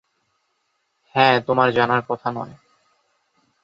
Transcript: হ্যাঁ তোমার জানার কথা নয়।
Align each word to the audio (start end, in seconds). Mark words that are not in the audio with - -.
হ্যাঁ 1.15 1.35
তোমার 1.41 1.69
জানার 1.71 2.01
কথা 2.09 2.27
নয়। 2.31 2.53